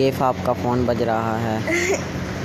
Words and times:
کیف 0.00 0.22
آپ 0.22 0.36
کا 0.44 0.52
فون 0.52 0.82
بج 0.86 1.02
رہا 1.02 1.38
ہے؟ 1.42 1.58